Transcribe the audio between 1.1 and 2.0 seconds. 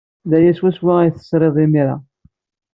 tesrid imir-a.